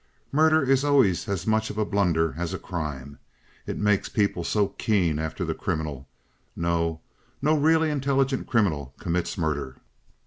Murder 0.31 0.63
is 0.63 0.83
always 0.83 1.27
as 1.29 1.45
much 1.45 1.69
of 1.69 1.77
a 1.77 1.85
blunder 1.85 2.33
as 2.35 2.55
a 2.55 2.57
crime. 2.57 3.19
It 3.67 3.77
makes 3.77 4.09
people 4.09 4.43
so 4.43 4.69
keen 4.69 5.19
after 5.19 5.45
the 5.45 5.53
criminal. 5.53 6.07
No: 6.55 7.01
no 7.39 7.55
really 7.55 7.91
intelligent 7.91 8.47
criminal 8.47 8.95
commits 8.97 9.37
murder." 9.37 9.75